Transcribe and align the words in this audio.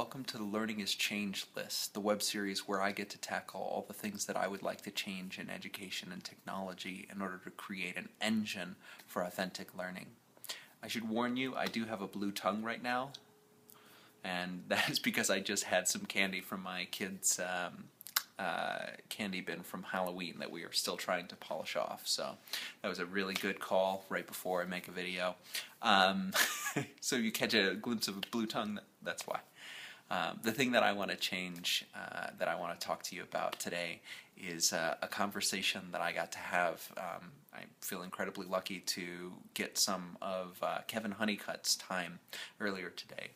to 0.00 0.38
the 0.38 0.44
Learning 0.44 0.80
is 0.80 0.94
Change 0.94 1.44
list, 1.54 1.92
the 1.92 2.00
web 2.00 2.22
series 2.22 2.66
where 2.66 2.80
I 2.80 2.90
get 2.90 3.10
to 3.10 3.18
tackle 3.18 3.60
all 3.60 3.84
the 3.86 3.92
things 3.92 4.24
that 4.24 4.36
I 4.36 4.48
would 4.48 4.62
like 4.62 4.80
to 4.82 4.90
change 4.90 5.38
in 5.38 5.50
education 5.50 6.08
and 6.10 6.24
technology 6.24 7.06
in 7.14 7.20
order 7.20 7.38
to 7.44 7.50
create 7.50 7.98
an 7.98 8.08
engine 8.18 8.76
for 9.06 9.22
authentic 9.22 9.76
learning. 9.76 10.06
I 10.82 10.88
should 10.88 11.06
warn 11.06 11.36
you, 11.36 11.54
I 11.54 11.66
do 11.66 11.84
have 11.84 12.00
a 12.00 12.06
blue 12.06 12.32
tongue 12.32 12.62
right 12.62 12.82
now, 12.82 13.10
and 14.24 14.62
that 14.68 14.88
is 14.88 14.98
because 14.98 15.28
I 15.28 15.40
just 15.40 15.64
had 15.64 15.86
some 15.86 16.06
candy 16.06 16.40
from 16.40 16.62
my 16.62 16.86
kids' 16.90 17.38
um, 17.38 17.84
uh, 18.38 18.86
candy 19.10 19.42
bin 19.42 19.60
from 19.60 19.82
Halloween 19.82 20.36
that 20.38 20.50
we 20.50 20.64
are 20.64 20.72
still 20.72 20.96
trying 20.96 21.26
to 21.26 21.36
polish 21.36 21.76
off. 21.76 22.02
So 22.06 22.38
that 22.80 22.88
was 22.88 23.00
a 23.00 23.06
really 23.06 23.34
good 23.34 23.60
call 23.60 24.06
right 24.08 24.26
before 24.26 24.62
I 24.62 24.64
make 24.64 24.88
a 24.88 24.92
video. 24.92 25.34
Um, 25.82 26.32
so 27.02 27.16
you 27.16 27.30
catch 27.30 27.52
a 27.52 27.74
glimpse 27.74 28.08
of 28.08 28.16
a 28.16 28.20
blue 28.30 28.46
tongue, 28.46 28.80
that's 29.02 29.26
why. 29.26 29.40
Um, 30.10 30.40
the 30.42 30.50
thing 30.50 30.72
that 30.72 30.82
I 30.82 30.92
want 30.92 31.10
to 31.10 31.16
change, 31.16 31.84
uh, 31.94 32.28
that 32.38 32.48
I 32.48 32.56
want 32.56 32.78
to 32.78 32.86
talk 32.86 33.02
to 33.04 33.14
you 33.14 33.22
about 33.22 33.60
today, 33.60 34.00
is 34.36 34.72
uh, 34.72 34.96
a 35.02 35.06
conversation 35.06 35.82
that 35.92 36.00
I 36.00 36.12
got 36.12 36.32
to 36.32 36.38
have. 36.38 36.92
Um, 36.96 37.30
I 37.54 37.62
feel 37.80 38.02
incredibly 38.02 38.46
lucky 38.46 38.80
to 38.80 39.32
get 39.54 39.78
some 39.78 40.16
of 40.20 40.58
uh, 40.62 40.78
Kevin 40.88 41.12
Honeycutt's 41.12 41.76
time 41.76 42.18
earlier 42.60 42.90
today. 42.90 43.28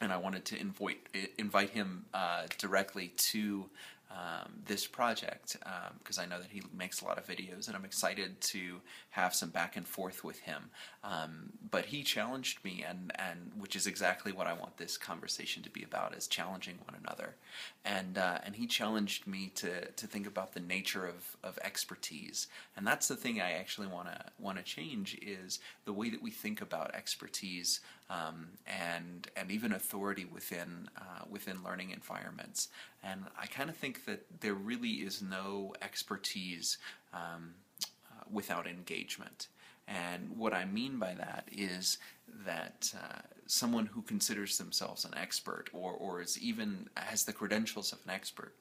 And 0.00 0.12
I 0.12 0.16
wanted 0.16 0.44
to 0.46 0.60
invite, 0.60 1.06
invite 1.38 1.70
him 1.70 2.06
uh, 2.12 2.46
directly 2.58 3.12
to 3.30 3.66
um, 4.12 4.52
this 4.66 4.86
project 4.86 5.56
because 5.98 6.18
um, 6.18 6.24
I 6.24 6.26
know 6.26 6.38
that 6.38 6.50
he 6.50 6.62
makes 6.76 7.00
a 7.00 7.04
lot 7.04 7.16
of 7.16 7.26
videos 7.26 7.66
and 7.66 7.76
I'm 7.76 7.84
excited 7.84 8.40
to 8.40 8.80
have 9.10 9.34
some 9.34 9.48
back 9.48 9.76
and 9.76 9.86
forth 9.86 10.22
with 10.22 10.40
him. 10.40 10.70
Um, 11.02 11.52
but 11.70 11.86
he 11.86 12.02
challenged 12.02 12.62
me 12.64 12.84
and, 12.86 13.12
and 13.16 13.52
which 13.56 13.74
is 13.74 13.86
exactly 13.86 14.30
what 14.30 14.46
I 14.46 14.52
want 14.52 14.76
this 14.76 14.98
conversation 14.98 15.62
to 15.62 15.70
be 15.70 15.82
about 15.82 16.14
is 16.14 16.26
challenging 16.26 16.78
one 16.84 17.00
another. 17.02 17.36
And, 17.84 18.18
uh, 18.18 18.38
and 18.44 18.56
he 18.56 18.66
challenged 18.66 19.26
me 19.26 19.50
to, 19.56 19.86
to 19.86 20.06
think 20.06 20.26
about 20.26 20.52
the 20.52 20.60
nature 20.60 21.06
of, 21.06 21.36
of 21.42 21.58
expertise. 21.64 22.48
And 22.76 22.86
that's 22.86 23.08
the 23.08 23.16
thing 23.16 23.40
I 23.40 23.52
actually 23.52 23.86
want 23.86 24.08
to 24.08 24.24
want 24.38 24.58
to 24.58 24.64
change 24.64 25.18
is 25.22 25.58
the 25.84 25.92
way 25.92 26.10
that 26.10 26.22
we 26.22 26.30
think 26.30 26.60
about 26.60 26.94
expertise 26.94 27.80
um, 28.10 28.48
and, 28.66 29.28
and 29.36 29.50
even 29.50 29.72
authority 29.72 30.26
within, 30.26 30.88
uh, 30.98 31.24
within 31.30 31.62
learning 31.64 31.90
environments. 31.90 32.68
And 33.02 33.24
I 33.40 33.46
kind 33.46 33.68
of 33.68 33.76
think 33.76 34.04
that 34.04 34.40
there 34.40 34.54
really 34.54 34.90
is 34.90 35.22
no 35.22 35.74
expertise 35.82 36.78
um, 37.12 37.54
uh, 37.84 38.24
without 38.30 38.66
engagement. 38.66 39.48
And 39.88 40.36
what 40.36 40.54
I 40.54 40.64
mean 40.64 40.98
by 40.98 41.14
that 41.14 41.48
is 41.50 41.98
that 42.46 42.94
uh, 42.96 43.18
someone 43.46 43.86
who 43.86 44.02
considers 44.02 44.56
themselves 44.56 45.04
an 45.04 45.14
expert 45.16 45.68
or, 45.72 45.92
or 45.92 46.22
is 46.22 46.38
even 46.38 46.88
has 46.96 47.24
the 47.24 47.32
credentials 47.32 47.92
of 47.92 47.98
an 48.04 48.10
expert 48.10 48.54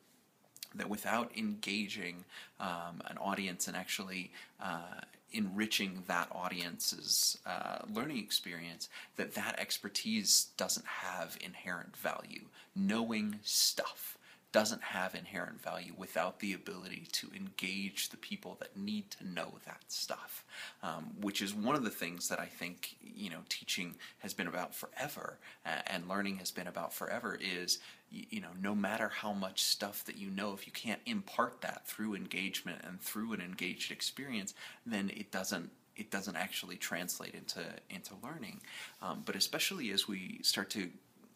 that 0.75 0.89
without 0.89 1.31
engaging 1.37 2.23
um, 2.59 3.01
an 3.05 3.17
audience 3.17 3.67
and 3.67 3.75
actually 3.75 4.31
uh, 4.61 5.01
enriching 5.33 6.03
that 6.07 6.27
audience's 6.31 7.37
uh, 7.45 7.79
learning 7.93 8.17
experience, 8.17 8.89
that 9.17 9.33
that 9.33 9.59
expertise 9.59 10.47
doesn't 10.57 10.85
have 10.85 11.37
inherent 11.41 11.95
value. 11.95 12.45
Knowing 12.75 13.39
stuff 13.43 14.17
doesn't 14.51 14.83
have 14.83 15.15
inherent 15.15 15.61
value 15.61 15.93
without 15.97 16.39
the 16.39 16.53
ability 16.53 17.07
to 17.11 17.29
engage 17.35 18.09
the 18.09 18.17
people 18.17 18.57
that 18.59 18.75
need 18.75 19.09
to 19.11 19.27
know 19.27 19.53
that 19.65 19.81
stuff, 19.87 20.43
um, 20.83 21.11
which 21.21 21.41
is 21.41 21.53
one 21.53 21.75
of 21.75 21.83
the 21.83 21.89
things 21.89 22.29
that 22.29 22.39
I 22.39 22.45
think 22.45 22.95
you 23.01 23.29
know 23.29 23.39
teaching 23.49 23.95
has 24.19 24.33
been 24.33 24.47
about 24.47 24.75
forever 24.75 25.37
uh, 25.65 25.81
and 25.87 26.07
learning 26.07 26.37
has 26.37 26.51
been 26.51 26.67
about 26.67 26.93
forever 26.93 27.37
is 27.39 27.79
you 28.09 28.41
know 28.41 28.49
no 28.61 28.75
matter 28.75 29.07
how 29.07 29.31
much 29.31 29.63
stuff 29.63 30.03
that 30.05 30.17
you 30.17 30.29
know 30.29 30.53
if 30.53 30.67
you 30.67 30.73
can't 30.73 30.99
impart 31.05 31.61
that 31.61 31.87
through 31.87 32.13
engagement 32.13 32.81
and 32.85 32.99
through 32.99 33.31
an 33.31 33.39
engaged 33.39 33.89
experience 33.89 34.53
then 34.85 35.09
it 35.15 35.31
doesn't 35.31 35.69
it 35.95 36.09
doesn't 36.09 36.35
actually 36.35 36.77
translate 36.77 37.33
into 37.33 37.63
into 37.89 38.13
learning. 38.23 38.61
Um, 39.01 39.23
but 39.25 39.35
especially 39.35 39.91
as 39.91 40.07
we 40.07 40.39
start 40.41 40.69
to 40.71 40.89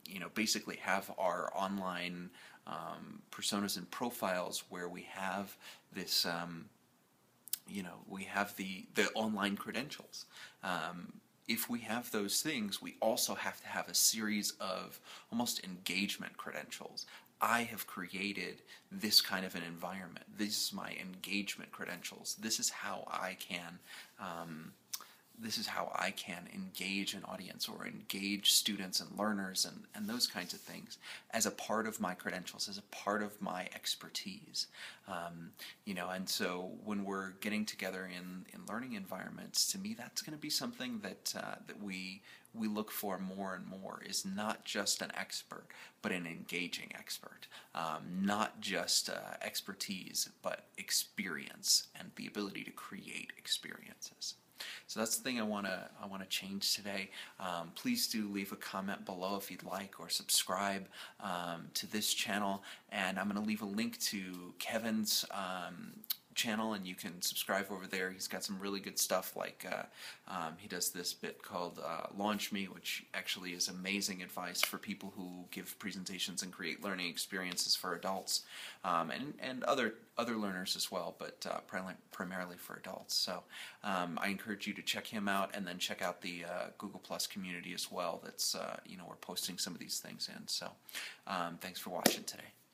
you 0.08 0.20
know 0.20 0.30
basically 0.34 0.78
have 0.78 1.12
our 1.18 1.52
online 1.56 2.30
um, 2.68 3.22
personas 3.32 3.78
and 3.78 3.90
profiles 3.92 4.64
where 4.70 4.90
we 4.90 5.04
have 5.04 5.56
this 5.94 6.26
um, 6.26 6.66
you 7.68 7.84
know 7.84 8.00
we 8.08 8.24
have 8.24 8.56
the 8.56 8.86
the 8.96 9.10
online 9.14 9.56
credentials 9.56 10.26
um, 10.64 11.14
if 11.48 11.70
we 11.70 11.80
have 11.80 12.10
those 12.12 12.42
things 12.42 12.82
we 12.82 12.96
also 13.02 13.36
have 13.36 13.62
to 13.62 13.68
have 13.68 13.88
a 13.88 13.94
series 13.94 14.54
of 14.60 15.00
almost 15.32 15.64
engagement 15.64 16.36
credentials 16.38 17.06
I 17.42 17.64
have 17.64 17.86
created 17.86 18.62
this 18.92 19.22
kind 19.22 19.46
of 19.46 19.56
an 19.56 19.64
environment. 19.64 20.26
This 20.38 20.68
is 20.68 20.74
my 20.74 20.96
engagement 21.00 21.72
credentials. 21.72 22.36
This 22.40 22.60
is 22.60 22.70
how 22.70 23.04
I 23.08 23.36
can 23.40 23.80
um, 24.20 24.72
this 25.40 25.58
is 25.58 25.68
how 25.68 25.92
I 25.96 26.12
can 26.12 26.48
engage 26.54 27.14
an 27.14 27.24
audience 27.26 27.68
or 27.68 27.86
engage 27.86 28.52
students 28.52 29.00
and 29.00 29.18
learners 29.18 29.66
and, 29.66 29.84
and 29.94 30.08
those 30.08 30.28
kinds 30.28 30.54
of 30.54 30.60
things 30.60 30.98
as 31.32 31.46
a 31.46 31.52
part 31.52 31.88
of 31.88 32.00
my 32.00 32.14
credentials, 32.14 32.70
as 32.70 32.78
a 32.78 32.82
part 32.84 33.22
of 33.22 33.42
my 33.42 33.68
expertise. 33.76 34.68
Um, 35.08 35.52
you 35.86 35.94
know, 35.94 36.10
and 36.10 36.28
so 36.28 36.72
when 36.84 37.04
we're 37.04 37.32
getting 37.42 37.66
together 37.66 38.06
in, 38.06 38.46
in 38.54 38.66
learning 38.68 38.94
environments, 38.94 39.72
to 39.72 39.78
me 39.78 39.96
that's 39.98 40.22
going 40.22 40.38
to 40.38 40.42
be 40.42 40.50
something 40.50 41.00
that, 41.04 41.34
uh, 41.38 41.56
that 41.68 41.82
we, 41.82 42.22
we 42.54 42.68
look 42.68 42.92
for 42.92 43.20
more 43.20 43.56
and 43.56 43.68
more 43.68 44.02
is 44.06 44.26
not 44.26 44.64
just 44.64 45.02
an 45.02 45.12
expert, 45.16 45.66
but 46.02 46.12
an 46.12 46.26
engaging 46.26 46.92
expert. 46.96 47.48
Um, 47.74 48.22
not 48.22 48.62
just 48.62 49.10
uh, 49.10 49.36
expertise, 49.42 50.30
but 50.42 50.68
experience 50.78 51.88
and 52.00 52.12
the 52.16 52.28
ability 52.28 52.64
to 52.64 52.72
create 52.72 53.34
experiences. 53.38 54.36
So 54.88 55.00
that's 55.00 55.18
the 55.18 55.24
thing 55.24 55.40
I 55.40 55.44
want 55.44 55.66
to 55.66 55.90
I 56.02 56.06
want 56.06 56.22
to 56.24 56.30
change 56.30 56.76
today. 56.76 57.10
Um, 57.40 57.72
please 57.76 58.08
do 58.08 58.28
leave 58.30 58.52
a 58.52 58.56
comment 58.56 59.06
below 59.06 59.36
if 59.38 59.52
you'd 59.52 59.64
like, 59.64 60.00
or 60.00 60.10
subscribe 60.10 60.88
um, 61.20 61.68
to 61.76 61.88
this 61.92 62.14
channel. 62.14 62.64
And 62.92 63.20
I'm 63.20 63.30
going 63.30 63.42
to 63.42 63.48
leave 63.48 63.62
a 63.62 63.66
link 63.66 64.00
to 64.02 64.54
Kevin's 64.60 65.26
um, 65.32 65.94
channel 66.36 66.74
and 66.74 66.86
you 66.86 66.96
can 66.96 67.22
subscribe 67.22 67.68
over 67.72 67.88
there. 67.88 68.12
He's 68.12 68.28
got 68.28 68.44
some 68.44 68.60
really 68.60 68.80
good 68.80 69.00
stuff 69.00 69.36
like 69.36 69.66
uh, 69.70 69.84
um, 70.28 70.54
he 70.58 70.68
does 70.68 70.90
this 70.92 71.14
bit 71.14 71.42
called 71.42 71.80
uh, 71.84 72.08
Launch 72.16 72.52
Me, 72.52 72.66
which 72.66 73.06
actually 73.14 73.52
is 73.52 73.68
amazing 73.68 74.22
advice 74.22 74.62
for 74.62 74.78
people 74.78 75.14
who 75.16 75.46
give 75.52 75.78
presentations 75.80 76.44
and 76.44 76.52
create 76.52 76.84
learning 76.84 77.10
experiences 77.10 77.76
for 77.76 77.96
adults 77.96 78.44
um, 78.84 79.12
and, 79.12 79.34
and 79.40 79.64
other 79.64 79.96
other 80.18 80.38
learners 80.38 80.76
as 80.78 80.90
well, 80.90 81.14
but 81.20 81.46
uh, 81.50 81.60
primarily 82.12 82.56
for 82.58 82.76
adults. 82.76 83.16
So 83.16 83.44
um, 83.84 84.18
I 84.22 84.30
encourage 84.30 84.66
you 84.66 84.74
to 84.76 84.82
check 84.82 85.08
him 85.08 85.28
out 85.28 85.52
and 85.54 85.68
then 85.68 85.78
check 85.78 86.02
out 86.02 86.22
the 86.22 86.46
uh, 86.46 86.68
Google 86.78 87.02
Plus 87.04 87.28
community 87.28 87.74
as 87.74 87.92
well. 87.92 88.22
That's 88.24 88.56
uh, 88.56 88.78
you 88.86 88.98
know 88.98 89.04
we're 89.08 89.16
posting 89.16 89.58
some 89.58 89.74
of 89.74 89.80
these 89.80 90.00
things 90.00 90.30
in. 90.34 90.48
So 90.48 90.70
um, 91.28 91.58
thanks 91.60 91.80
for 91.80 91.90
watching 91.90 92.24
today. 92.24 92.56